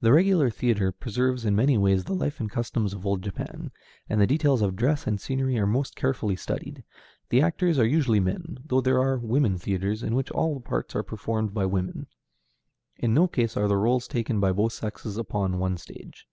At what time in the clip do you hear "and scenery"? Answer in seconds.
5.06-5.56